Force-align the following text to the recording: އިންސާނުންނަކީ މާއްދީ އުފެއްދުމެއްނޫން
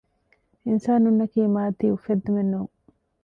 އިންސާނުންނަކީ 0.65 1.39
މާއްދީ 1.53 1.85
އުފެއްދުމެއްނޫން 1.93 2.71